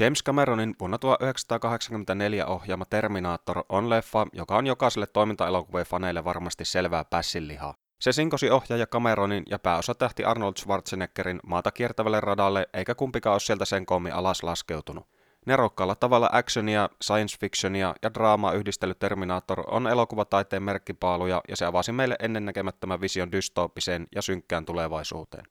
[0.00, 7.04] James Cameronin vuonna 1984 ohjaama Terminator on leffa, joka on jokaiselle toimintaelokuvien faneille varmasti selvää
[7.04, 7.74] pässinlihaa.
[8.00, 13.64] Se sinkosi ohjaaja Cameronin ja pääosatähti Arnold Schwarzeneggerin maata kiertävälle radalle, eikä kumpikaan ole sieltä
[13.64, 15.06] sen koommin alas laskeutunut.
[15.46, 21.92] Nerokkaalla tavalla actionia, science fictionia ja draamaa yhdistellyt Terminator on elokuvataiteen merkkipaaluja ja se avasi
[21.92, 25.44] meille ennennäkemättömän vision dystooppiseen ja synkkään tulevaisuuteen.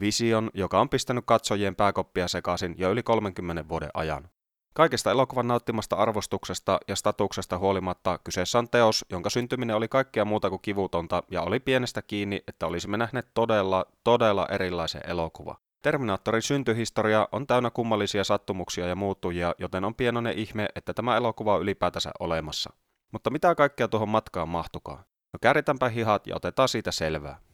[0.00, 4.28] Vision, joka on pistänyt katsojien pääkoppia sekaisin jo yli 30 vuoden ajan.
[4.74, 10.50] Kaikesta elokuvan nauttimasta arvostuksesta ja statuksesta huolimatta kyseessä on teos, jonka syntyminen oli kaikkea muuta
[10.50, 15.56] kuin kivutonta ja oli pienestä kiinni, että olisimme nähneet todella, todella erilaisen elokuva.
[15.82, 21.54] Terminaattorin syntyhistoria on täynnä kummallisia sattumuksia ja muuttujia, joten on pienoinen ihme, että tämä elokuva
[21.54, 22.72] on ylipäätänsä olemassa.
[23.12, 24.98] Mutta mitä kaikkea tuohon matkaan mahtukaan?
[25.32, 27.47] No kääritäänpä hihat ja otetaan siitä selvää.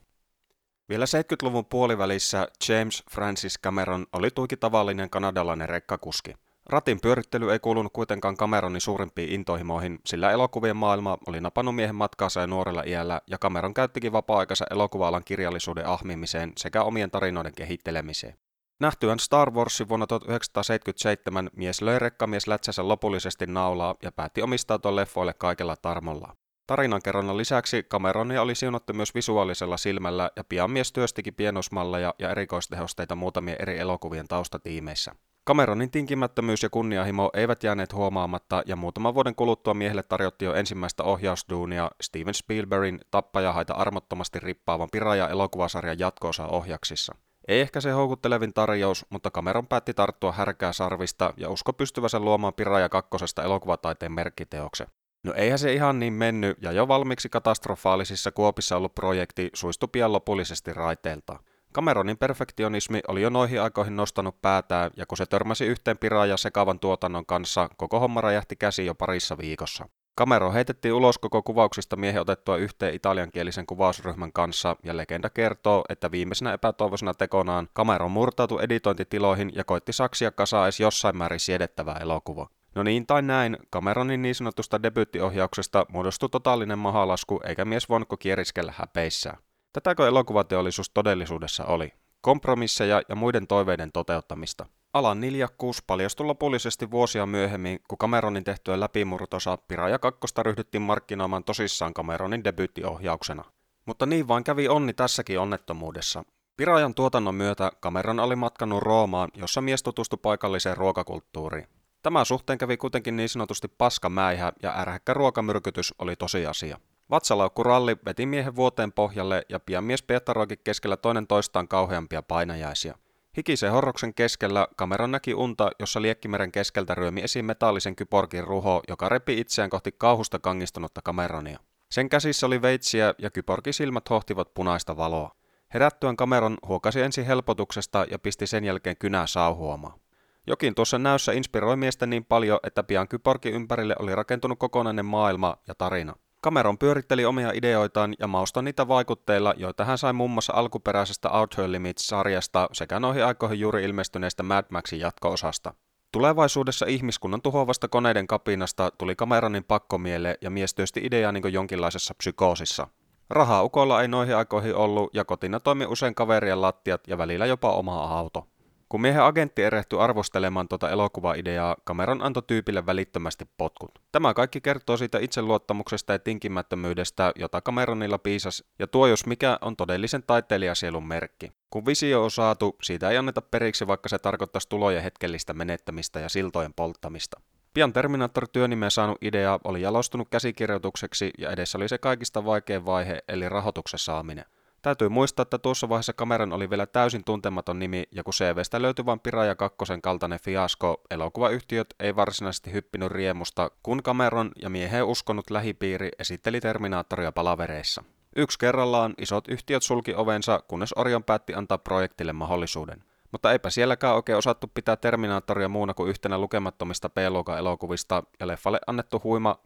[0.89, 6.35] Vielä 70-luvun puolivälissä James Francis Cameron oli tuiki tavallinen kanadalainen rekkakuski.
[6.67, 12.41] Ratin pyörittely ei kuulunut kuitenkaan Cameronin suurimpiin intohimoihin, sillä elokuvien maailma oli napannut miehen matkaansa
[12.41, 18.37] ja nuorella iällä, ja Cameron käyttikin vapaa-aikansa elokuva-alan kirjallisuuden ahmimiseen sekä omien tarinoiden kehittelemiseen.
[18.81, 25.35] Nähtyään Star Warsin vuonna 1977 mies löi rekkamies lätsänsä lopullisesti naulaa ja päätti omistautua leffoille
[25.35, 26.37] kaikella tarmolla.
[26.67, 33.15] Tarinankerronnan lisäksi Cameronia oli siunattu myös visuaalisella silmällä ja pian mies työstikin pienosmalleja ja erikoistehosteita
[33.15, 35.15] muutamien eri elokuvien taustatiimeissä.
[35.47, 41.03] Cameronin tinkimättömyys ja kunnianhimo eivät jääneet huomaamatta ja muutaman vuoden kuluttua miehelle tarjottiin jo ensimmäistä
[41.03, 47.15] ohjausduunia Steven Spielbergin tappajahaita armottomasti rippaavan Piraja elokuvasarjan jatkoosa ohjaksissa.
[47.49, 52.55] Ei ehkä se houkuttelevin tarjous, mutta Cameron päätti tarttua härkää sarvista ja usko pystyvänsä luomaan
[52.55, 54.87] Piraja kakkosesta elokuvataiteen merkkiteoksen.
[55.25, 60.13] No eihän se ihan niin mennyt, ja jo valmiiksi katastrofaalisissa kuopissa ollut projekti suistui pian
[60.13, 61.39] lopullisesti raiteilta.
[61.75, 66.79] Cameronin perfektionismi oli jo noihin aikoihin nostanut päätään, ja kun se törmäsi yhteen piraaja sekavan
[66.79, 69.89] tuotannon kanssa, koko homma räjähti käsi jo parissa viikossa.
[70.19, 76.11] Cameron heitettiin ulos koko kuvauksista miehen otettua yhteen italiankielisen kuvausryhmän kanssa, ja legenda kertoo, että
[76.11, 82.49] viimeisenä epätoivoisena tekonaan Cameron murtautui editointitiloihin ja koitti saksia kasaa edes jossain määrin siedettävää elokuva.
[82.75, 88.75] No niin tai näin, Cameronin niin sanotusta debyyttiohjauksesta muodostui totaalinen mahalasku, eikä mies voinutko kieriskellä
[88.77, 89.39] häpeissään.
[89.73, 91.93] Tätäkö elokuvateollisuus todellisuudessa oli?
[92.21, 94.67] Kompromisseja ja muiden toiveiden toteuttamista.
[94.93, 101.95] Alan niljakkuus paljastui lopullisesti vuosia myöhemmin, kun Cameronin tehtyä läpimurtosa Piraja 2 ryhdyttiin markkinoimaan tosissaan
[101.95, 103.45] Cameronin debyyttiohjauksena.
[103.87, 106.25] Mutta niin vain kävi onni tässäkin onnettomuudessa.
[106.57, 111.69] Pirajan tuotannon myötä Cameron oli matkannut Roomaan, jossa mies tutustui paikalliseen ruokakulttuuriin.
[112.05, 116.79] Tämän suhteen kävi kuitenkin niin sanotusti paskamäihä ja ärhäkkä ruokamyrkytys oli tosiasia.
[117.11, 122.95] Vatsalaukkuralli veti miehen vuoteen pohjalle ja pian mies pietaroikin keskellä toinen toistaan kauheampia painajaisia.
[123.37, 129.09] Hikisen horroksen keskellä kameran näki unta, jossa Liekkimeren keskeltä ryömi esiin metallisen kyporkin ruho, joka
[129.09, 131.59] repi itseään kohti kauhusta kangistunutta kameronia.
[131.91, 135.35] Sen käsissä oli veitsiä ja kyporkin silmät hohtivat punaista valoa.
[135.75, 140.04] Herättyään kameron huokasi ensin helpotuksesta ja pisti sen jälkeen kynää sauhuomaan.
[140.47, 145.57] Jokin tuossa näyssä inspiroi miestä niin paljon, että pian kyporkin ympärille oli rakentunut kokonainen maailma
[145.69, 146.15] ja tarina.
[146.45, 151.73] Cameron pyöritteli omia ideoitaan ja maustoi niitä vaikutteilla, joita hän sai muun muassa alkuperäisestä Outer
[151.73, 155.75] Limits-sarjasta sekä noihin aikoihin juuri ilmestyneestä Mad Maxin jatko-osasta.
[156.13, 162.87] Tulevaisuudessa ihmiskunnan tuhoavasta koneiden kapinasta tuli Cameronin pakkomielle ja mies työsti ideaa niin jonkinlaisessa psykoosissa.
[163.31, 167.73] Rahaa ukolla ei noihin aikoihin ollut ja kotina toimi usein kaverien lattiat ja välillä jopa
[167.73, 168.47] oma auto.
[168.95, 173.99] Kun miehen agentti erehtyi arvostelemaan tuota elokuvaideaa, kameran antoi tyypille välittömästi potkut.
[174.13, 179.77] Tämä kaikki kertoo siitä itseluottamuksesta ja tinkimättömyydestä, jota kameranilla piisas, ja tuo jos mikä on
[179.77, 181.53] todellisen taiteilijasielun merkki.
[181.71, 186.29] Kun visio on saatu, siitä ei anneta periksi, vaikka se tarkoittaisi tulojen hetkellistä menettämistä ja
[186.29, 187.41] siltojen polttamista.
[187.75, 193.49] Pian Terminator-työnimeä saanut idea oli jalostunut käsikirjoitukseksi ja edessä oli se kaikista vaikein vaihe, eli
[193.49, 194.45] rahoituksen saaminen.
[194.85, 199.07] Täytyy muistaa, että tuossa vaiheessa kameran oli vielä täysin tuntematon nimi, ja kun CVstä löytyi
[199.07, 205.51] vain Piraja 2 kaltainen fiasko, elokuvayhtiöt ei varsinaisesti hyppinyt riemusta, kun kameran ja mieheen uskonut
[205.51, 208.05] lähipiiri esitteli Terminaattoria palavereissa.
[208.37, 213.05] Yksi kerrallaan isot yhtiöt sulki ovensa, kunnes Orion päätti antaa projektille mahdollisuuden.
[213.33, 218.81] Mutta eipä sielläkään oikein osattu pitää Terminaattoria muuna kuin yhtenä lukemattomista B-luokan elokuvista, ja leffalle
[218.87, 219.59] annettu huima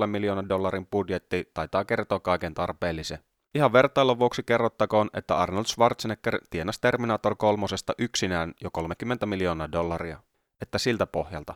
[0.00, 3.18] 6,5 miljoonan dollarin budjetti taitaa kertoa kaiken tarpeellisen.
[3.54, 7.66] Ihan vertailun vuoksi kerrottakoon, että Arnold Schwarzenegger tienasi Terminator 3
[7.98, 10.20] yksinään jo 30 miljoonaa dollaria.
[10.60, 11.54] Että siltä pohjalta.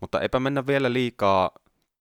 [0.00, 1.50] Mutta eipä mennä vielä liikaa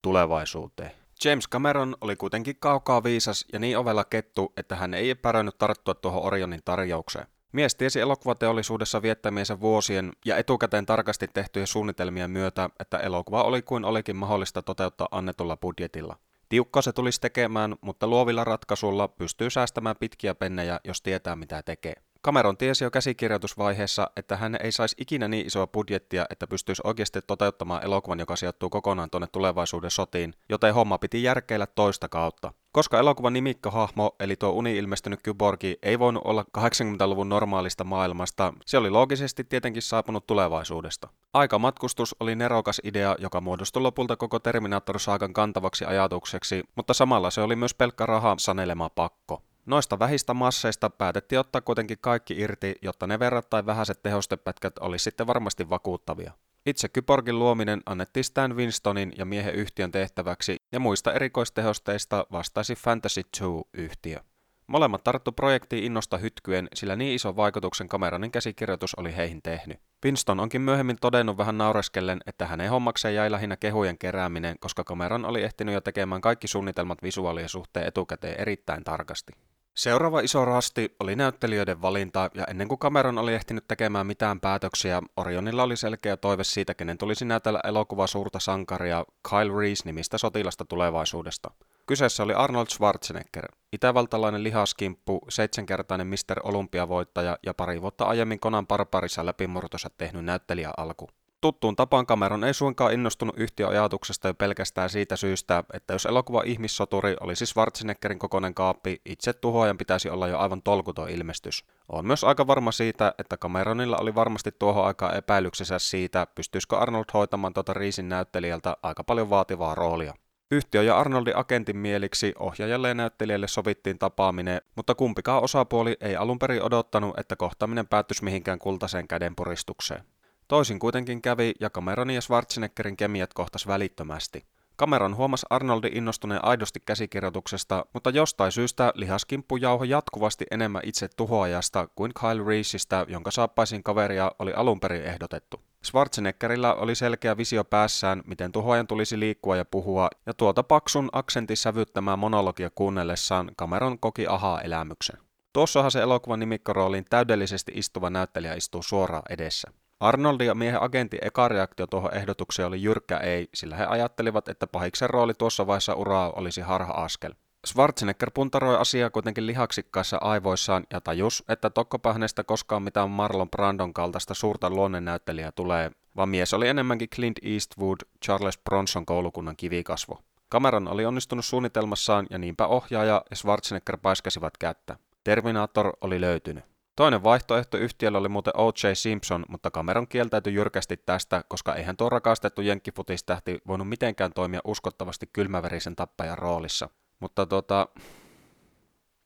[0.01, 0.91] tulevaisuuteen.
[1.25, 5.93] James Cameron oli kuitenkin kaukaa viisas ja niin ovella kettu, että hän ei epäröinyt tarttua
[5.93, 7.27] tuohon Orionin tarjoukseen.
[7.51, 13.85] Mies tiesi elokuvateollisuudessa viettämiensä vuosien ja etukäteen tarkasti tehtyjen suunnitelmien myötä, että elokuva oli kuin
[13.85, 16.17] olikin mahdollista toteuttaa annetulla budjetilla.
[16.50, 22.05] Tiukka se tulisi tekemään, mutta luovilla ratkaisulla pystyy säästämään pitkiä pennejä, jos tietää mitä tekee.
[22.25, 27.19] Cameron tiesi jo käsikirjoitusvaiheessa, että hän ei saisi ikinä niin isoa budjettia, että pystyisi oikeasti
[27.27, 32.54] toteuttamaan elokuvan, joka sijoittuu kokonaan tuonne tulevaisuuden sotiin, joten homma piti järkeillä toista kautta.
[32.72, 38.89] Koska elokuvan nimikkohahmo, eli tuo uni-ilmestynyt kyborgi, ei voinut olla 80-luvun normaalista maailmasta, se oli
[38.89, 41.07] loogisesti tietenkin saapunut tulevaisuudesta.
[41.33, 47.56] Aikamatkustus oli nerokas idea, joka muodostui lopulta koko Terminator-saakan kantavaksi ajatukseksi, mutta samalla se oli
[47.56, 49.42] myös pelkkä raha sanelema pakko.
[49.65, 55.27] Noista vähistä masseista päätettiin ottaa kuitenkin kaikki irti, jotta ne verrattain vähäiset tehostepätkät olisi sitten
[55.27, 56.31] varmasti vakuuttavia.
[56.65, 63.21] Itse kyborgin luominen annettiin Stan Winstonin ja miehen yhtiön tehtäväksi ja muista erikoistehosteista vastaisi Fantasy
[63.38, 64.19] 2-yhtiö.
[64.67, 69.79] Molemmat tarttu projektiin innosta hytkyen, sillä niin iso vaikutuksen Cameronin käsikirjoitus oli heihin tehnyt.
[70.06, 75.25] Winston onkin myöhemmin todennut vähän naureskellen, että hänen hommakseen jäi lähinnä kehujen kerääminen, koska Cameron
[75.25, 79.33] oli ehtinyt jo tekemään kaikki suunnitelmat visuaalien suhteen etukäteen erittäin tarkasti.
[79.75, 85.01] Seuraava iso rasti oli näyttelijöiden valinta, ja ennen kuin Cameron oli ehtinyt tekemään mitään päätöksiä,
[85.18, 91.51] Orionilla oli selkeä toive siitä, kenen tulisi näytellä elokuva suurta sankaria Kyle Reese-nimistä sotilasta tulevaisuudesta.
[91.86, 96.39] Kyseessä oli Arnold Schwarzenegger, itävaltalainen lihaskimppu, seitsemänkertainen Mr.
[96.44, 101.10] Olympiavoittaja ja pari vuotta aiemmin Konan Barbarissa läpimurtonsa tehnyt näyttelijä alku.
[101.41, 107.15] Tuttuun tapaan Cameron ei suinkaan innostunut yhtiöajatuksesta jo pelkästään siitä syystä, että jos elokuva ihmissoturi
[107.19, 111.65] olisi Schwarzeneggerin kokoinen kaappi, itse tuhoajan pitäisi olla jo aivan tolkuton ilmestys.
[111.89, 117.05] On myös aika varma siitä, että Cameronilla oli varmasti tuohon aikaan epäilyksensä siitä, pystyisikö Arnold
[117.13, 120.13] hoitamaan tuota Riisin näyttelijältä aika paljon vaativaa roolia.
[120.51, 126.39] Yhtiö ja Arnoldin agentin mieliksi ohjaajalle ja näyttelijälle sovittiin tapaaminen, mutta kumpikaan osapuoli ei alun
[126.39, 130.03] perin odottanut, että kohtaaminen päättyisi mihinkään kultaiseen kädenpuristukseen.
[130.47, 134.45] Toisin kuitenkin kävi ja Cameronin ja Schwarzeneggerin kemiat kohtas välittömästi.
[134.80, 141.88] Cameron huomasi Arnoldin innostuneen aidosti käsikirjoituksesta, mutta jostain syystä lihaskimppu jauho jatkuvasti enemmän itse tuhoajasta
[141.95, 145.62] kuin Kyle Reeseistä, jonka saappaisin kaveria oli alun perin ehdotettu.
[145.86, 151.57] Schwarzeneggerillä oli selkeä visio päässään, miten tuhoajan tulisi liikkua ja puhua, ja tuota paksun aksentin
[151.57, 155.18] sävyttämää monologia kuunnellessaan Cameron koki ahaa-elämyksen.
[155.53, 159.71] Tuossahan se elokuvan nimikkorooliin täydellisesti istuva näyttelijä istuu suoraan edessä.
[160.00, 164.68] Arnoldin ja miehen agentin eka reaktio tuohon ehdotukseen oli jyrkkä ei, sillä he ajattelivat, että
[164.68, 167.33] pahiksen rooli tuossa vaiheessa uraa olisi harha-askel.
[167.68, 173.94] Schwarzenegger puntaroi asiaa kuitenkin lihaksikkaissa aivoissaan ja tajus, että tokkopa hänestä koskaan mitään Marlon Brandon
[173.94, 180.19] kaltaista suurta luonnennäyttelijää tulee, vaan mies oli enemmänkin Clint Eastwood, Charles Bronson koulukunnan kivikasvo.
[180.51, 184.95] Cameron oli onnistunut suunnitelmassaan ja niinpä ohjaaja ja Schwarzenegger paiskasivat kättä.
[185.24, 186.75] Terminator oli löytynyt.
[186.95, 188.94] Toinen vaihtoehto yhtiöllä oli muuten O.J.
[188.94, 195.30] Simpson, mutta Cameron kieltäytyi jyrkästi tästä, koska eihän tuo rakastettu jenkkifutistähti voinut mitenkään toimia uskottavasti
[195.33, 196.89] kylmäverisen tappajan roolissa.
[197.19, 197.88] Mutta tota...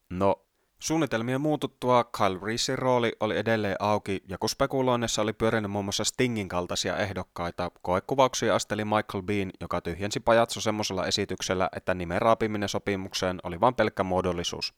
[0.10, 0.46] No,
[0.80, 6.04] Suunnitelmien muututtua Kyle Reesein rooli oli edelleen auki, ja kun spekuloinnissa oli pyörinyt muun muassa
[6.04, 12.70] Stingin kaltaisia ehdokkaita, koekuvauksia asteli Michael Bean, joka tyhjensi pajatso semmoisella esityksellä, että nimen raapiminen
[12.70, 14.74] sopimukseen oli vain pelkkä muodollisuus.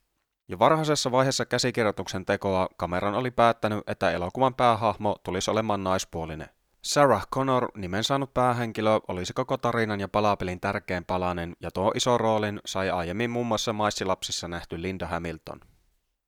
[0.51, 6.50] Jo varhaisessa vaiheessa käsikirjoituksen tekoa Cameron oli päättänyt, että elokuvan päähahmo tulisi olemaan naispuolinen.
[6.81, 12.17] Sarah Connor, nimen saanut päähenkilö, olisi koko tarinan ja palapelin tärkein palanen, ja tuo iso
[12.17, 15.60] roolin sai aiemmin muun muassa Maissilapsissa nähty Linda Hamilton.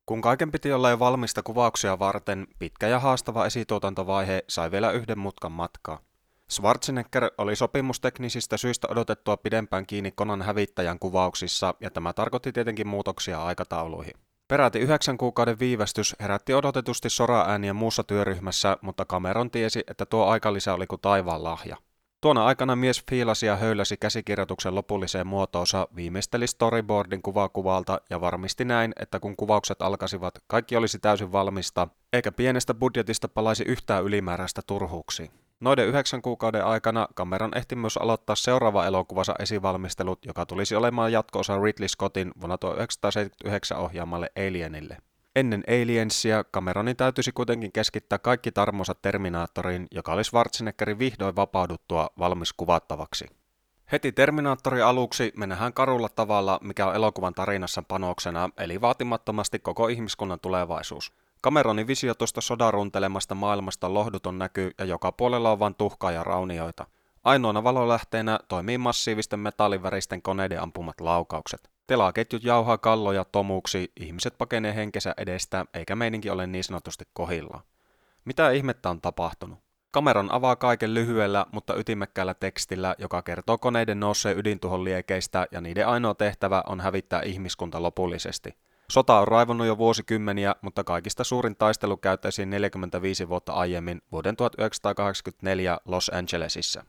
[0.06, 5.18] Kun kaiken piti olla jo valmista kuvauksia varten, pitkä ja haastava esituotantovaihe sai vielä yhden
[5.18, 5.98] mutkan matkaa.
[6.50, 13.44] Schwarzenegger oli sopimusteknisistä syistä odotettua pidempään kiinni konan hävittäjän kuvauksissa, ja tämä tarkoitti tietenkin muutoksia
[13.44, 14.14] aikatauluihin.
[14.48, 20.74] Peräti yhdeksän kuukauden viivästys herätti odotetusti sora-ääniä muussa työryhmässä, mutta Cameron tiesi, että tuo aikalisä
[20.74, 21.76] oli kuin taivaan lahja.
[22.20, 28.92] Tuona aikana mies fiilasi ja höyläsi käsikirjoituksen lopulliseen muotoonsa, viimeisteli storyboardin kuvakuvalta ja varmisti näin,
[29.00, 35.30] että kun kuvaukset alkaisivat, kaikki olisi täysin valmista, eikä pienestä budjetista palaisi yhtään ylimääräistä turhuuksiin.
[35.64, 41.60] Noiden yhdeksän kuukauden aikana Cameron ehti myös aloittaa seuraava elokuvansa esivalmistelut, joka tulisi olemaan jatko-osa
[41.60, 44.96] Ridley Scottin vuonna 1979 ohjaamalle Alienille.
[45.36, 52.52] Ennen Aliensia Cameronin täytyisi kuitenkin keskittää kaikki tarmonsa Terminaattoriin, joka oli Schwarzeneggerin vihdoin vapauduttua valmis
[52.52, 53.26] kuvattavaksi.
[53.92, 60.40] Heti Terminaattorin aluksi mennään karulla tavalla, mikä on elokuvan tarinassa panoksena, eli vaatimattomasti koko ihmiskunnan
[60.40, 61.12] tulevaisuus.
[61.44, 66.24] Cameronin visio tuosta sodan runtelemasta maailmasta lohduton näkyy ja joka puolella on vain tuhkaa ja
[66.24, 66.86] raunioita.
[67.24, 71.70] Ainoana valolähteenä toimii massiivisten metalliväristen koneiden ampumat laukaukset.
[71.86, 77.60] Telaketjut jauhaa kalloja tomuksi, ihmiset pakenee henkensä edestä, eikä meininki ole niin sanotusti kohilla.
[78.24, 79.58] Mitä ihmettä on tapahtunut?
[79.90, 85.88] Kameran avaa kaiken lyhyellä, mutta ytimekkäällä tekstillä, joka kertoo koneiden nousseen ydintuhon liekeistä ja niiden
[85.88, 88.54] ainoa tehtävä on hävittää ihmiskunta lopullisesti.
[88.90, 95.78] Sota on raivonnut jo vuosikymmeniä, mutta kaikista suurin taistelu käytäisiin 45 vuotta aiemmin vuoden 1984
[95.84, 96.84] Los Angelesissa.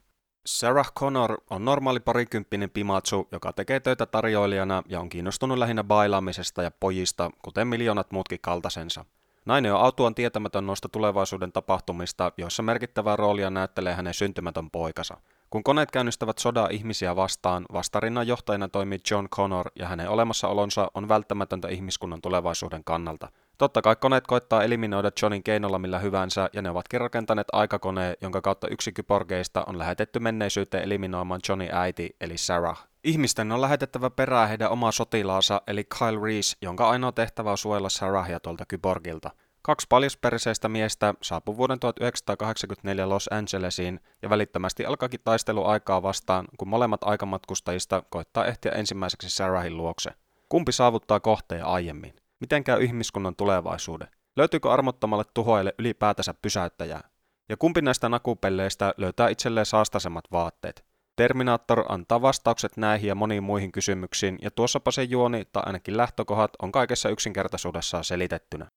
[0.46, 6.64] Sarah Connor on normaali parikymppinen pimatsu, joka tekee töitä tarjoilijana ja on kiinnostunut lähinnä bailaamisesta
[6.64, 9.06] ja pojista, kuten miljoonat muutkin kaltaisensa.
[9.46, 15.18] Nainen on autuan tietämätön noista tulevaisuuden tapahtumista, joissa merkittävää roolia näyttelee hänen syntymätön poikansa.
[15.55, 21.07] Kun koneet käynnistävät sodaa ihmisiä vastaan, vastarinnan johtajana toimii John Connor ja hänen olemassaolonsa on
[21.07, 23.27] välttämätöntä ihmiskunnan tulevaisuuden kannalta.
[23.57, 28.41] Totta kai koneet koittaa eliminoida Johnin keinolla millä hyvänsä, ja ne ovatkin rakentaneet aikakoneen, jonka
[28.41, 32.88] kautta yksi kyborgeista on lähetetty menneisyyteen eliminoimaan Johnin äiti, eli Sarah.
[33.03, 37.89] Ihmisten on lähetettävä perään heidän omaa sotilaansa, eli Kyle Reese, jonka ainoa tehtävä on suojella
[37.89, 39.31] Sarahia tuolta kyborgilta.
[39.65, 46.67] Kaksi paljasperseistä miestä saapui vuoden 1984 Los Angelesiin ja välittömästi alkaakin taistelu aikaa vastaan, kun
[46.67, 50.12] molemmat aikamatkustajista koittaa ehtiä ensimmäiseksi Sarahin luokse.
[50.50, 52.13] Kumpi saavuttaa kohteen aiemmin?
[52.39, 54.07] Miten käy ihmiskunnan tulevaisuuden?
[54.36, 57.10] Löytyykö armottomalle tuhoille ylipäätänsä pysäyttäjää?
[57.50, 60.86] Ja kumpi näistä nakupelleistä löytää itselleen saastasemmat vaatteet?
[61.15, 66.51] Terminaattor antaa vastaukset näihin ja moniin muihin kysymyksiin, ja tuossapa se juoni tai ainakin lähtökohdat
[66.62, 68.67] on kaikessa yksinkertaisuudessaan selitettynä.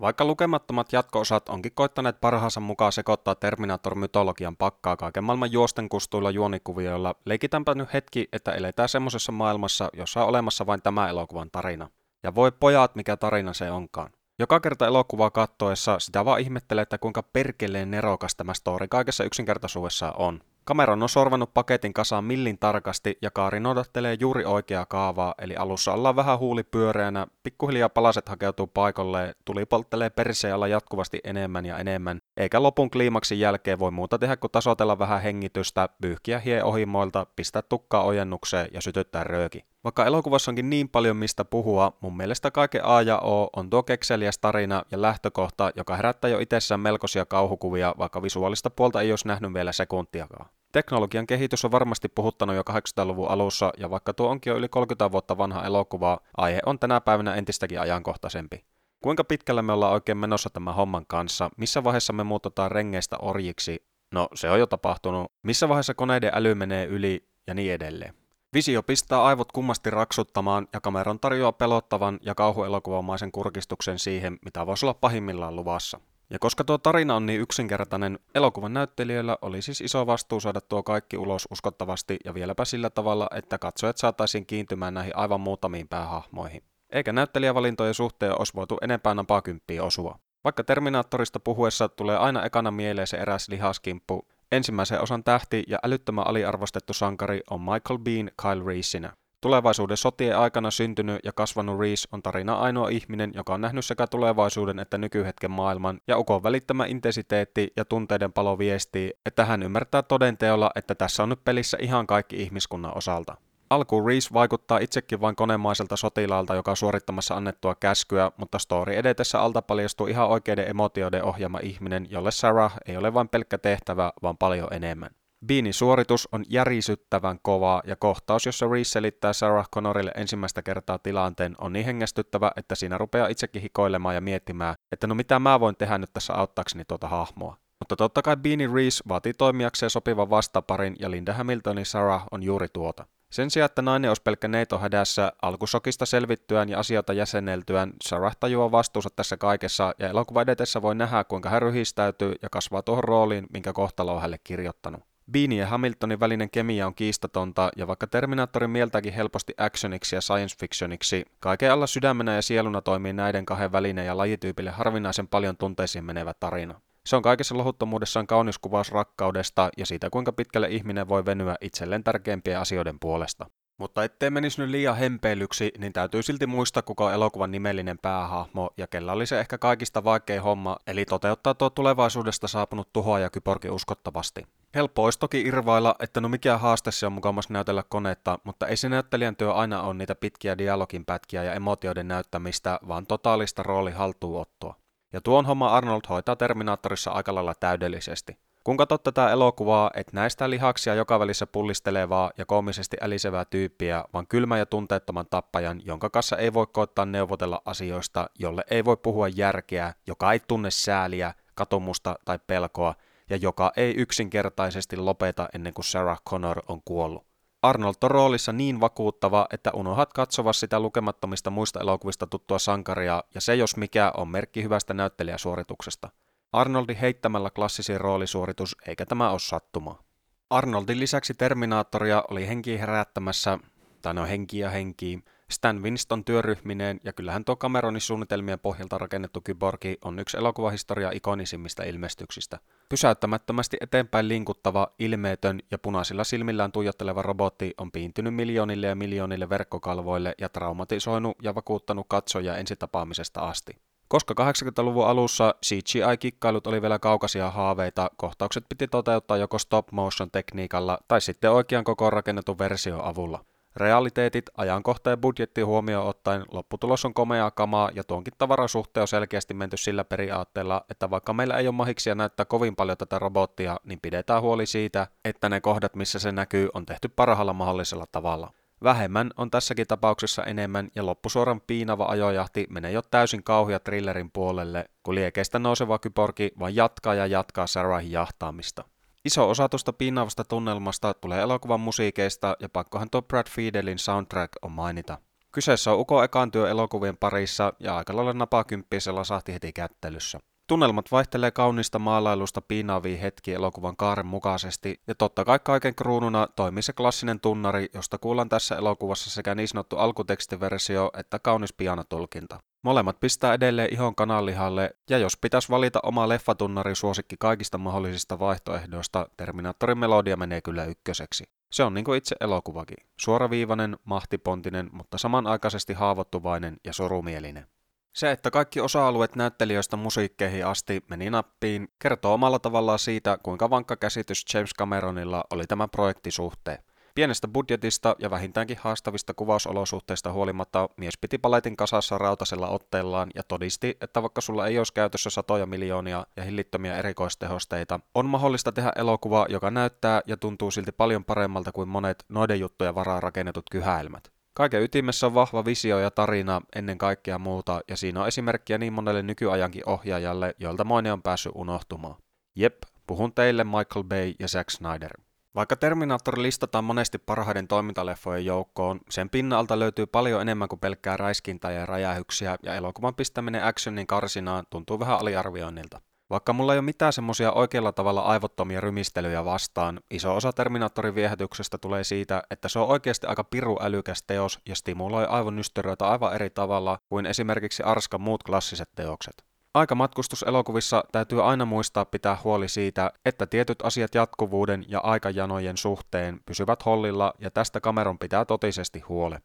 [0.00, 7.14] Vaikka lukemattomat jatko-osat onkin koittaneet parhaansa mukaan sekoittaa Terminator-mytologian pakkaa kaiken maailman juosten kustuilla juonikuvioilla,
[7.24, 11.88] leikitänpä nyt hetki, että eletään semmoisessa maailmassa, jossa on olemassa vain tämä elokuvan tarina.
[12.22, 14.10] Ja voi pojat, mikä tarina se onkaan.
[14.38, 20.14] Joka kerta elokuvaa kattoessa sitä vaan ihmettelee, että kuinka perkeleen nerokas tämä story kaikessa yksinkertaisuudessaan
[20.16, 20.40] on.
[20.68, 25.92] Kameran on sorvannut paketin kasaan millin tarkasti ja Kaari noudattelee juuri oikeaa kaavaa, eli alussa
[25.92, 32.20] ollaan vähän huuli pyöreänä, pikkuhiljaa palaset hakeutuu paikalle, tuli polttelee perseellä jatkuvasti enemmän ja enemmän,
[32.36, 37.62] eikä lopun kliimaksin jälkeen voi muuta tehdä kuin tasotella vähän hengitystä, pyyhkiä hie ohimoilta, pistää
[37.62, 39.64] tukkaa ojennukseen ja sytyttää rööki.
[39.84, 43.82] Vaikka elokuvassa onkin niin paljon mistä puhua, mun mielestä kaiken A ja O on tuo
[43.82, 49.28] kekseliäs tarina ja lähtökohta, joka herättää jo itsessään melkoisia kauhukuvia, vaikka visuaalista puolta ei olisi
[49.28, 50.57] nähnyt vielä sekuntiakaan.
[50.72, 55.12] Teknologian kehitys on varmasti puhuttanut jo 800-luvun alussa, ja vaikka tuo onkin jo yli 30
[55.12, 58.64] vuotta vanha elokuva, aihe on tänä päivänä entistäkin ajankohtaisempi.
[59.02, 61.50] Kuinka pitkällä me ollaan oikein menossa tämän homman kanssa?
[61.56, 63.86] Missä vaiheessa me muutetaan rengeistä orjiksi?
[64.12, 65.32] No, se on jo tapahtunut.
[65.42, 68.14] Missä vaiheessa koneiden äly menee yli ja niin edelleen.
[68.54, 74.86] Visio pistää aivot kummasti raksuttamaan ja kameran tarjoaa pelottavan ja kauhuelokuvamaisen kurkistuksen siihen, mitä voisi
[74.86, 76.00] olla pahimmillaan luvassa.
[76.30, 80.82] Ja koska tuo tarina on niin yksinkertainen, elokuvan näyttelijöillä oli siis iso vastuu saada tuo
[80.82, 86.62] kaikki ulos uskottavasti ja vieläpä sillä tavalla, että katsojat saataisiin kiintymään näihin aivan muutamiin päähahmoihin.
[86.90, 90.18] Eikä näyttelijävalintojen suhteen olisi voitu enempää napakymppiä osua.
[90.44, 96.26] Vaikka Terminaattorista puhuessa tulee aina ekana mieleen se eräs lihaskimppu, ensimmäisen osan tähti ja älyttömän
[96.26, 99.12] aliarvostettu sankari on Michael Bean Kyle Reesinä.
[99.40, 104.06] Tulevaisuuden sotien aikana syntynyt ja kasvanut Reese on tarina ainoa ihminen, joka on nähnyt sekä
[104.06, 110.02] tulevaisuuden että nykyhetken maailman, ja Ukon välittämä intensiteetti ja tunteiden palo viestii, että hän ymmärtää
[110.02, 113.36] todenteolla, että tässä on nyt pelissä ihan kaikki ihmiskunnan osalta.
[113.70, 119.40] Alkuun Reese vaikuttaa itsekin vain konemaiselta sotilaalta, joka on suorittamassa annettua käskyä, mutta story edetessä
[119.40, 124.36] alta paljastuu ihan oikeiden emotioiden ohjaama ihminen, jolle Sarah ei ole vain pelkkä tehtävä, vaan
[124.38, 125.10] paljon enemmän.
[125.46, 131.54] Beanin suoritus on järisyttävän kova ja kohtaus, jossa Reese selittää Sarah Connorille ensimmäistä kertaa tilanteen,
[131.58, 135.76] on niin hengästyttävä, että siinä rupeaa itsekin hikoilemaan ja miettimään, että no mitä mä voin
[135.76, 137.56] tehdä nyt tässä auttaakseni tuota hahmoa.
[137.78, 142.68] Mutta totta kai Beanie Reese vaatii toimijakseen sopivan vastaparin ja Linda Hamiltonin Sarah on juuri
[142.72, 143.06] tuota.
[143.32, 148.70] Sen sijaan, että nainen olisi pelkkä neito hädässä, alkusokista selvittyään ja asioita jäseneltyään, Sarah tajuaa
[148.70, 153.46] vastuunsa tässä kaikessa ja elokuva edetessä voi nähdä, kuinka hän ryhistäytyy ja kasvaa tuohon rooliin,
[153.52, 155.07] minkä kohtalo on hänelle kirjoittanut.
[155.32, 160.56] Beanie ja Hamiltonin välinen kemia on kiistatonta, ja vaikka Terminaattorin mieltäkin helposti actioniksi ja science
[160.60, 166.04] fictioniksi, kaiken alla sydämenä ja sieluna toimii näiden kahden välinen ja lajityypille harvinaisen paljon tunteisiin
[166.04, 166.80] menevä tarina.
[167.06, 172.04] Se on kaikessa lohuttomuudessaan kaunis kuvaus rakkaudesta ja siitä, kuinka pitkälle ihminen voi venyä itselleen
[172.04, 173.46] tärkeimpien asioiden puolesta.
[173.78, 178.86] Mutta ettei menisi nyt liian hempeilyksi, niin täytyy silti muistaa kuka elokuvan nimellinen päähahmo ja
[178.86, 183.70] kella oli se ehkä kaikista vaikein homma, eli toteuttaa tuo tulevaisuudesta saapunut tuhoa ja kyporki
[183.70, 184.46] uskottavasti.
[184.74, 188.76] Helppo olisi toki irvailla, että no mikä haaste se on mukamas näytellä konetta, mutta ei
[188.76, 193.90] se näyttelijän työ aina ole niitä pitkiä dialogin pätkiä ja emotioiden näyttämistä, vaan totaalista rooli
[193.90, 194.74] haltuunottoa.
[195.12, 198.38] Ja tuon homma Arnold hoitaa Terminaattorissa aika lailla täydellisesti.
[198.68, 204.26] Kun katsot tätä elokuvaa, et näistä lihaksia joka välissä pullistelevaa ja koomisesti älisevää tyyppiä, vaan
[204.26, 209.28] kylmä ja tunteettoman tappajan, jonka kanssa ei voi koittaa neuvotella asioista, jolle ei voi puhua
[209.28, 212.94] järkeä, joka ei tunne sääliä, katumusta tai pelkoa,
[213.30, 217.26] ja joka ei yksinkertaisesti lopeta ennen kuin Sarah Connor on kuollut.
[217.62, 223.40] Arnold on roolissa niin vakuuttava, että unohat katsova sitä lukemattomista muista elokuvista tuttua sankaria, ja
[223.40, 226.08] se jos mikä on merkki hyvästä näyttelijäsuorituksesta.
[226.52, 230.02] Arnoldi heittämällä klassisin roolisuoritus, eikä tämä ole sattuma.
[230.50, 233.58] Arnoldin lisäksi Terminaattoria oli henki herättämässä,
[234.02, 235.18] tai no henkiä henkiä,
[235.50, 241.82] Stan Winston työryhmineen, ja kyllähän tuo Cameronin suunnitelmien pohjalta rakennettu kyborgi on yksi elokuvahistoria ikonisimmista
[241.82, 242.58] ilmestyksistä.
[242.88, 250.34] Pysäyttämättömästi eteenpäin linkuttava, ilmeetön ja punaisilla silmillään tuijotteleva robotti on piintynyt miljoonille ja miljoonille verkkokalvoille
[250.40, 253.87] ja traumatisoinut ja vakuuttanut katsoja ensitapaamisesta asti.
[254.08, 261.20] Koska 80-luvun alussa CGI-kikkailut oli vielä kaukaisia haaveita, kohtaukset piti toteuttaa joko stop-motion tekniikalla tai
[261.20, 263.44] sitten oikean koko rakennetun version avulla.
[263.76, 269.54] Realiteetit, ajankohta ja budjetti huomioon ottaen lopputulos on komeaa kamaa ja tuonkin tavarasuhteen on selkeästi
[269.54, 274.00] menty sillä periaatteella, että vaikka meillä ei ole mahiksia näyttää kovin paljon tätä robottia, niin
[274.02, 278.50] pidetään huoli siitä, että ne kohdat, missä se näkyy, on tehty parhaalla mahdollisella tavalla.
[278.82, 284.90] Vähemmän on tässäkin tapauksessa enemmän ja loppusuoran piinava ajojahti menee jo täysin kauhia thrillerin puolelle,
[285.02, 288.84] kun liekeistä nouseva kyborgi vaan jatkaa ja jatkaa Sarahin jahtaamista.
[289.24, 294.72] Iso osa tuosta piinaavasta tunnelmasta tulee elokuvan musiikeista ja pakkohan tuo Brad Fiedelin soundtrack on
[294.72, 295.18] mainita.
[295.52, 300.40] Kyseessä on Uko ekan työ elokuvien parissa ja aika lailla napakymppisellä sahti heti kättelyssä.
[300.68, 306.82] Tunnelmat vaihtelee kaunista maalailusta piinaaviin hetki elokuvan kaaren mukaisesti, ja totta kai kaiken kruununa toimii
[306.82, 312.60] se klassinen tunnari, josta kuullaan tässä elokuvassa sekä niin sanottu alkutekstiversio että kaunis pianotulkinta.
[312.82, 319.28] Molemmat pistää edelleen ihon kananlihalle, ja jos pitäisi valita oma leffatunnari suosikki kaikista mahdollisista vaihtoehdoista,
[319.36, 321.44] Terminaattorin melodia menee kyllä ykköseksi.
[321.72, 323.06] Se on niin kuin itse elokuvakin.
[323.20, 327.66] Suoraviivainen, mahtipontinen, mutta samanaikaisesti haavoittuvainen ja surumielinen.
[328.12, 333.96] Se, että kaikki osa-alueet näyttelijöistä musiikkeihin asti meni nappiin, kertoo omalla tavallaan siitä, kuinka vankka
[333.96, 336.78] käsitys James Cameronilla oli tämä projekti suhteen.
[337.14, 343.96] Pienestä budjetista ja vähintäänkin haastavista kuvausolosuhteista huolimatta mies piti paletin kasassa rautasella otteellaan ja todisti,
[344.00, 349.46] että vaikka sulla ei olisi käytössä satoja miljoonia ja hillittömiä erikoistehosteita, on mahdollista tehdä elokuva,
[349.48, 354.37] joka näyttää ja tuntuu silti paljon paremmalta kuin monet noiden juttuja varaa rakennetut kyhäilmät.
[354.58, 358.92] Kaiken ytimessä on vahva visio ja tarina ennen kaikkea muuta, ja siinä on esimerkkiä niin
[358.92, 362.16] monelle nykyajankin ohjaajalle, joilta moinen on päässyt unohtumaan.
[362.56, 365.10] Jep, puhun teille Michael Bay ja Zack Snyder.
[365.54, 371.72] Vaikka Terminator listataan monesti parhaiden toimintaleffojen joukkoon, sen pinnalta löytyy paljon enemmän kuin pelkkää räiskintää
[371.72, 376.00] ja räjähyksiä, ja elokuvan pistäminen actionin karsinaan tuntuu vähän aliarvioinnilta.
[376.30, 381.78] Vaikka mulla ei ole mitään semmosia oikealla tavalla aivottomia rymistelyjä vastaan, iso osa Terminaattorin viehätyksestä
[381.78, 386.50] tulee siitä, että se on oikeasti aika piru älykäs teos ja stimuloi aivonystyröitä aivan eri
[386.50, 389.44] tavalla kuin esimerkiksi Arskan muut klassiset teokset.
[389.74, 396.84] Aikamatkustuselokuvissa täytyy aina muistaa pitää huoli siitä, että tietyt asiat jatkuvuuden ja aikajanojen suhteen pysyvät
[396.84, 399.38] hollilla ja tästä kameron pitää totisesti huole.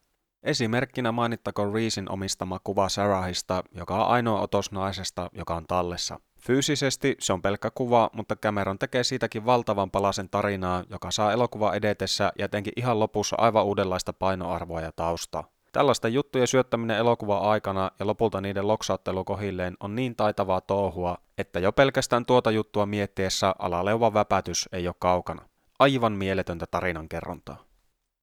[0.43, 6.19] Esimerkkinä mainittakoon Reesin omistama kuva Sarahista, joka on ainoa otos naisesta, joka on tallessa.
[6.45, 11.73] Fyysisesti se on pelkkä kuva, mutta Cameron tekee siitäkin valtavan palasen tarinaa, joka saa elokuva
[11.73, 15.47] edetessä ja etenkin ihan lopussa aivan uudenlaista painoarvoa ja taustaa.
[15.71, 21.59] Tällaista juttujen syöttäminen elokuva aikana ja lopulta niiden loksauttelu kohilleen on niin taitavaa touhua, että
[21.59, 25.41] jo pelkästään tuota juttua miettiessä alaleuva väpätys ei ole kaukana.
[25.79, 27.72] Aivan mieletöntä tarinankerrontaa.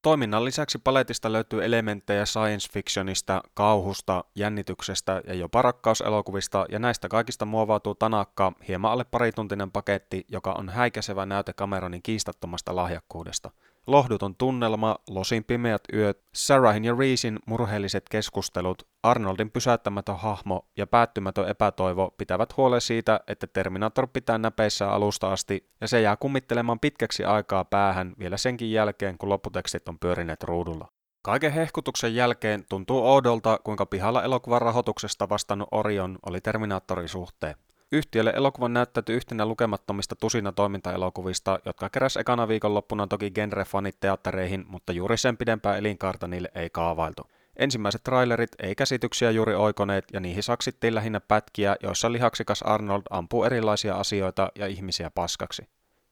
[0.03, 7.45] Toiminnan lisäksi paletista löytyy elementtejä science fictionista, kauhusta, jännityksestä ja jopa rakkauselokuvista, ja näistä kaikista
[7.45, 13.51] muovautuu Tanakka, hieman alle parituntinen paketti, joka on häikäisevä näyte Cameronin kiistattomasta lahjakkuudesta.
[13.87, 21.49] Lohduton tunnelma, Losin pimeät yöt, Sarahin ja Reesin murheelliset keskustelut, Arnoldin pysäyttämätön hahmo ja päättymätön
[21.49, 27.25] epätoivo pitävät huolen siitä, että Terminator pitää näpeissä alusta asti ja se jää kummittelemaan pitkäksi
[27.25, 30.88] aikaa päähän vielä senkin jälkeen, kun lopputekstit on pyörineet ruudulla.
[31.23, 37.55] Kaiken hehkutuksen jälkeen tuntuu oudolta, kuinka pihalla elokuvan rahoituksesta vastannut Orion oli Terminaattorin suhteen.
[37.92, 44.92] Yhtiölle elokuvan näyttäytyi yhtenä lukemattomista tusina toimintaelokuvista, jotka keräs ekana viikonloppuna toki genre-fanit teattereihin, mutta
[44.92, 47.22] juuri sen pidempää elinkaarta niille ei kaavailtu.
[47.57, 53.44] Ensimmäiset trailerit ei käsityksiä juuri oikoneet ja niihin saksittiin lähinnä pätkiä, joissa lihaksikas Arnold ampuu
[53.44, 55.62] erilaisia asioita ja ihmisiä paskaksi.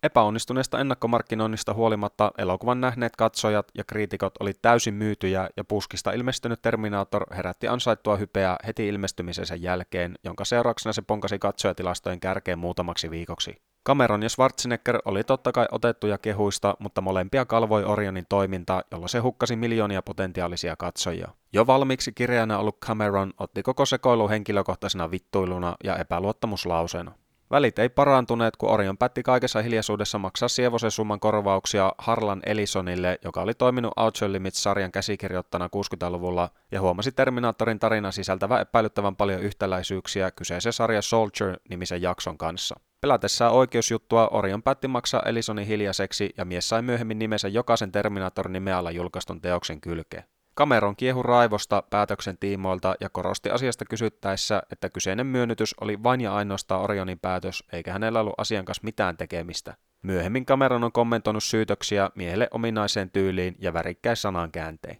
[0.03, 7.35] Epäonnistuneesta ennakkomarkkinoinnista huolimatta elokuvan nähneet katsojat ja kriitikot oli täysin myytyjä ja puskista ilmestynyt Terminator
[7.35, 13.57] herätti ansaittua hypeä heti ilmestymisensä jälkeen, jonka seurauksena se ponkasi katsojatilastojen kärkeen muutamaksi viikoksi.
[13.87, 19.19] Cameron ja Schwarzenegger oli totta kai otettuja kehuista, mutta molempia kalvoi Orionin toiminta, jolla se
[19.19, 21.29] hukkasi miljoonia potentiaalisia katsojia.
[21.53, 27.13] Jo valmiiksi kirjana ollut Cameron otti koko sekoilu henkilökohtaisena vittuiluna ja epäluottamuslauseena.
[27.51, 33.43] Välit ei parantuneet, kun Orion päätti kaikessa hiljaisuudessa maksaa sievoisen summan korvauksia Harlan Ellisonille, joka
[33.43, 40.73] oli toiminut Outer Limits-sarjan käsikirjoittana 60-luvulla ja huomasi Terminaattorin tarina sisältävän epäilyttävän paljon yhtäläisyyksiä kyseisen
[40.73, 42.81] sarjan Soldier-nimisen jakson kanssa.
[43.01, 48.91] Pelätessään oikeusjuttua Orion päätti maksaa Ellisonin hiljaiseksi ja mies sai myöhemmin nimensä jokaisen Terminator nimeällä
[48.91, 50.25] julkaistun teoksen kylkeen.
[50.59, 56.35] Cameron kiehu raivosta päätöksen tiimoilta ja korosti asiasta kysyttäessä, että kyseinen myönnytys oli vain ja
[56.35, 59.75] ainoastaan Orionin päätös, eikä hänellä ollut asian kanssa mitään tekemistä.
[60.03, 64.99] Myöhemmin Cameron on kommentoinut syytöksiä miehelle ominaiseen tyyliin ja värikkäis sanankääntein.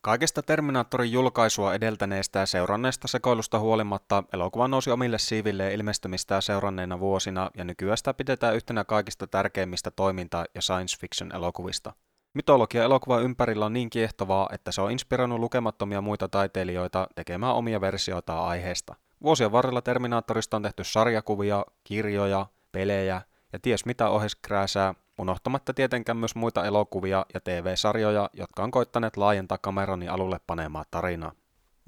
[0.00, 7.50] Kaikesta Terminaattorin julkaisua edeltäneestä ja seuranneesta sekoilusta huolimatta elokuva nousi omille siivilleen ilmestymistä seuranneina vuosina
[7.56, 11.92] ja nykyään sitä pidetään yhtenä kaikista tärkeimmistä toiminta- ja science fiction elokuvista.
[12.34, 17.80] Mytologia elokuva ympärillä on niin kiehtovaa, että se on inspiroinut lukemattomia muita taiteilijoita tekemään omia
[17.80, 18.94] versioita aiheesta.
[19.22, 26.34] Vuosien varrella Terminaattorista on tehty sarjakuvia, kirjoja, pelejä ja ties mitä oheskrääsää, unohtamatta tietenkään myös
[26.34, 31.32] muita elokuvia ja TV-sarjoja, jotka on koittaneet laajentaa Cameronin alulle panemaa tarinaa.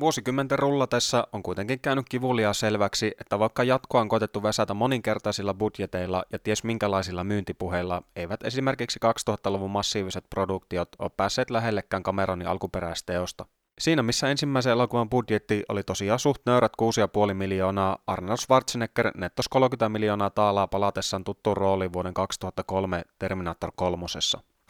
[0.00, 6.24] Vuosikymmenten rullatessa on kuitenkin käynyt kivuliaa selväksi, että vaikka jatkoa on koetettu väsätä moninkertaisilla budjeteilla
[6.32, 13.46] ja ties minkälaisilla myyntipuheilla, eivät esimerkiksi 2000-luvun massiiviset produktiot ole päässeet lähellekään Cameronin alkuperäisteosta.
[13.80, 16.72] Siinä missä ensimmäisen elokuvan budjetti oli tosiaan suht nöyrät
[17.28, 24.06] 6,5 miljoonaa, Arnold Schwarzenegger nettos 30 miljoonaa taalaa palatessaan tuttuun rooliin vuoden 2003 Terminator 3.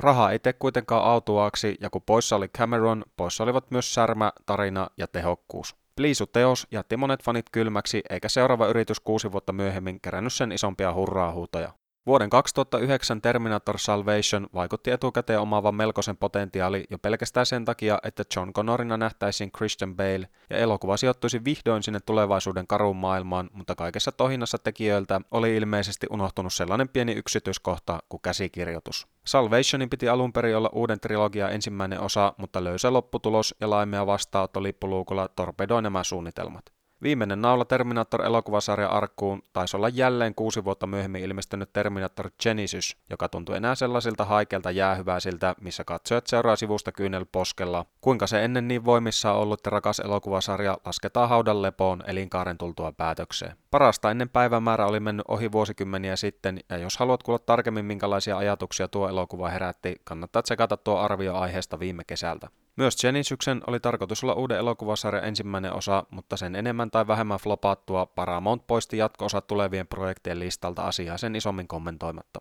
[0.01, 4.89] Raha ei tee kuitenkaan autuaaksi, ja kun poissa oli Cameron, poissa olivat myös särmä, tarina
[4.97, 5.77] ja tehokkuus.
[5.97, 11.73] Pliisu-teos jätti monet fanit kylmäksi, eikä seuraava yritys kuusi vuotta myöhemmin kerännyt sen isompia hurraahuutoja.
[12.07, 18.53] Vuoden 2009 Terminator Salvation vaikutti etukäteen omaavan melkoisen potentiaali jo pelkästään sen takia, että John
[18.53, 24.59] Connorina nähtäisiin Christian Bale ja elokuva sijoittuisi vihdoin sinne tulevaisuuden karuun maailmaan, mutta kaikessa tohinnassa
[24.59, 29.07] tekijöiltä oli ilmeisesti unohtunut sellainen pieni yksityiskohta kuin käsikirjoitus.
[29.27, 34.63] Salvationin piti alun perin olla uuden trilogia ensimmäinen osa, mutta löysä lopputulos ja laimea vastaanotto
[34.63, 36.80] lippuluukulla torpedoi nämä suunnitelmat.
[37.03, 43.57] Viimeinen naula Terminator-elokuvasarja arkkuun taisi olla jälleen kuusi vuotta myöhemmin ilmestynyt Terminator Genesis, joka tuntui
[43.57, 47.87] enää sellaisilta haikeilta jäähyväisiltä, missä katsojat seuraa sivusta kyynel poskella.
[48.01, 53.57] Kuinka se ennen niin voimissa ollut rakas elokuvasarja lasketaan haudan lepoon elinkaaren tultua päätökseen.
[53.71, 58.89] Parasta ennen päivämäärä oli mennyt ohi vuosikymmeniä sitten, ja jos haluat kuulla tarkemmin minkälaisia ajatuksia
[58.89, 62.49] tuo elokuva herätti, kannattaa tsekata tuo arvio aiheesta viime kesältä.
[62.81, 68.07] Myös Genisyksen oli tarkoitus olla uuden elokuvasarjan ensimmäinen osa, mutta sen enemmän tai vähemmän flopattua
[68.07, 72.41] Paramount poisti jatko-osat tulevien projektien listalta asiaa sen isommin kommentoimatta.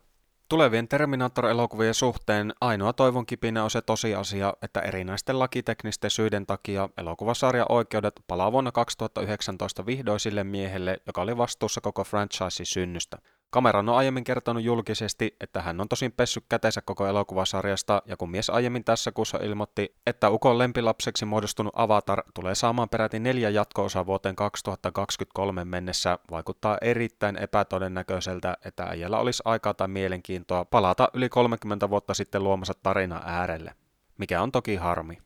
[0.50, 7.66] Tulevien Terminator-elokuvien suhteen ainoa toivon kipinä on se tosiasia, että erinäisten lakiteknisten syiden takia elokuvasarjan
[7.70, 13.18] oikeudet palaa vuonna 2019 vihdoisille miehelle, joka oli vastuussa koko franchisein synnystä.
[13.54, 18.32] Cameron on aiemmin kertonut julkisesti, että hän on tosin pessyt käteensä koko elokuvasarjasta, ja kun
[18.32, 24.06] mies aiemmin tässä kuussa ilmoitti, että Ukon lempilapseksi muodostunut Avatar tulee saamaan peräti neljä jatko-osaa
[24.06, 31.90] vuoteen 2023 mennessä, vaikuttaa erittäin epätodennäköiseltä, että äijällä olisi aikaa tai mielenkiintoa palata yli 30
[31.90, 33.74] vuotta sitten luomassa tarina äärelle.
[34.18, 35.18] Mikä on toki harmi.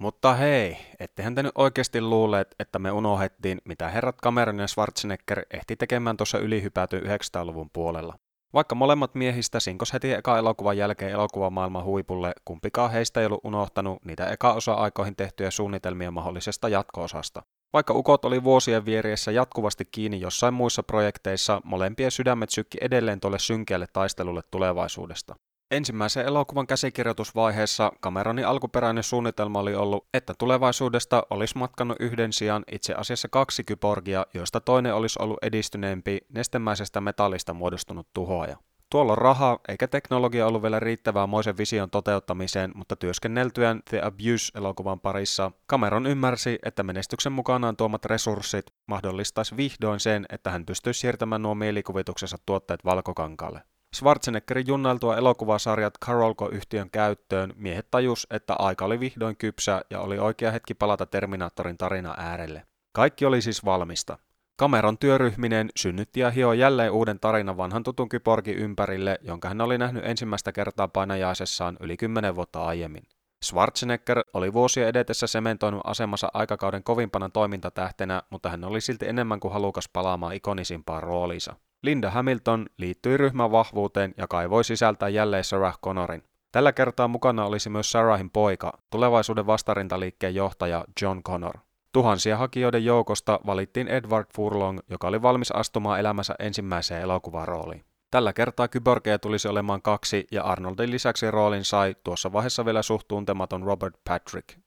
[0.00, 5.42] Mutta hei, ettehän te nyt oikeasti luuleet, että me unohdettiin, mitä herrat Cameron ja Schwarzenegger
[5.50, 8.14] ehti tekemään tuossa ylihypätyn 900-luvun puolella.
[8.54, 14.04] Vaikka molemmat miehistä sinkos heti eka elokuvan jälkeen elokuvamaailman huipulle, kumpikaan heistä ei ollut unohtanut
[14.04, 17.42] niitä eka osa-aikoihin tehtyjä suunnitelmia mahdollisesta jatko-osasta.
[17.72, 23.38] Vaikka ukot oli vuosien vieriessä jatkuvasti kiinni jossain muissa projekteissa, molempien sydämet sykki edelleen tuolle
[23.38, 25.36] synkeälle taistelulle tulevaisuudesta.
[25.70, 32.94] Ensimmäisen elokuvan käsikirjoitusvaiheessa Cameronin alkuperäinen suunnitelma oli ollut, että tulevaisuudesta olisi matkannut yhden sijaan itse
[32.94, 38.56] asiassa kaksi kyborgia, joista toinen olisi ollut edistyneempi nestemäisestä metallista muodostunut tuhoaja.
[38.90, 45.00] Tuolla on raha eikä teknologia ollut vielä riittävää moisen vision toteuttamiseen, mutta työskenneltyään The Abuse-elokuvan
[45.00, 51.42] parissa Cameron ymmärsi, että menestyksen mukanaan tuomat resurssit mahdollistaisi vihdoin sen, että hän pystyisi siirtämään
[51.42, 53.62] nuo mielikuvituksensa tuotteet valkokankaalle.
[53.96, 60.50] Schwarzeneggerin junnailtua elokuvasarjat Carolco-yhtiön käyttöön miehet tajus, että aika oli vihdoin kypsä ja oli oikea
[60.50, 62.62] hetki palata Terminaattorin tarina äärelle.
[62.92, 64.18] Kaikki oli siis valmista.
[64.56, 69.78] Kameron työryhminen synnytti ja hioi jälleen uuden tarinan vanhan tutun kyborgin ympärille, jonka hän oli
[69.78, 73.02] nähnyt ensimmäistä kertaa painajaisessaan yli kymmenen vuotta aiemmin.
[73.44, 79.52] Schwarzenegger oli vuosien edetessä sementoinut asemansa aikakauden kovimpana toimintatähtenä, mutta hän oli silti enemmän kuin
[79.52, 81.56] halukas palaamaan ikonisimpaan rooliinsa.
[81.82, 86.22] Linda Hamilton liittyi ryhmän vahvuuteen ja kaivoi sisältää jälleen Sarah Connorin.
[86.52, 91.58] Tällä kertaa mukana olisi myös Sarahin poika, tulevaisuuden vastarintaliikkeen johtaja John Connor.
[91.92, 97.84] Tuhansia hakijoiden joukosta valittiin Edward Furlong, joka oli valmis astumaan elämänsä ensimmäiseen elokuvarooliin.
[98.10, 103.08] Tällä kertaa kyborgeja tulisi olemaan kaksi ja Arnoldin lisäksi roolin sai tuossa vaiheessa vielä suht
[103.08, 104.58] tuntematon Robert Patrick.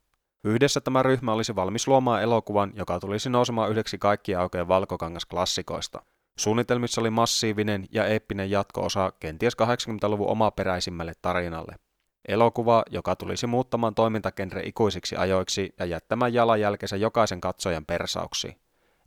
[0.43, 6.01] Yhdessä tämä ryhmä olisi valmis luomaan elokuvan, joka tulisi nousemaan yhdeksi kaikkia oikein valkokangasklassikoista.
[6.37, 11.75] Suunnitelmissa oli massiivinen ja eeppinen jatko-osa kenties 80-luvun omaperäisimmälle tarinalle.
[12.27, 18.57] Elokuva, joka tulisi muuttamaan toimintakenre ikuisiksi ajoiksi ja jättämään jalanjälkensä jokaisen katsojan persauksi.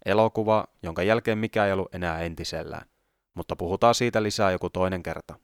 [0.05, 2.89] Elokuva, jonka jälkeen mikä ei ollut enää entisellään.
[3.35, 5.35] Mutta puhutaan siitä lisää joku toinen kerta.